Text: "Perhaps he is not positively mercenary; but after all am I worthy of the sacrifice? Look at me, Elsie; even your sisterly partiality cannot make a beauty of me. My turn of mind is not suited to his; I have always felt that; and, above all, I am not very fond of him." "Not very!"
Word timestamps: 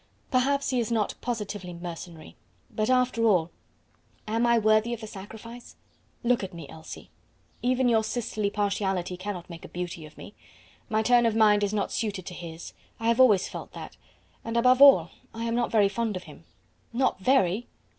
"Perhaps 0.31 0.71
he 0.71 0.79
is 0.79 0.91
not 0.91 1.13
positively 1.21 1.73
mercenary; 1.73 2.35
but 2.71 2.89
after 2.89 3.23
all 3.25 3.51
am 4.27 4.47
I 4.47 4.57
worthy 4.57 4.95
of 4.95 5.01
the 5.01 5.05
sacrifice? 5.05 5.75
Look 6.23 6.43
at 6.43 6.55
me, 6.55 6.67
Elsie; 6.67 7.11
even 7.61 7.87
your 7.87 8.03
sisterly 8.03 8.49
partiality 8.49 9.15
cannot 9.15 9.47
make 9.47 9.63
a 9.63 9.67
beauty 9.69 10.07
of 10.07 10.17
me. 10.17 10.33
My 10.89 11.03
turn 11.03 11.27
of 11.27 11.35
mind 11.35 11.63
is 11.63 11.71
not 11.71 11.91
suited 11.91 12.25
to 12.25 12.33
his; 12.33 12.73
I 12.99 13.09
have 13.09 13.19
always 13.19 13.47
felt 13.47 13.73
that; 13.73 13.95
and, 14.43 14.57
above 14.57 14.81
all, 14.81 15.11
I 15.35 15.43
am 15.43 15.53
not 15.53 15.71
very 15.71 15.87
fond 15.87 16.17
of 16.17 16.23
him." 16.23 16.45
"Not 16.91 17.19
very!" 17.19 17.67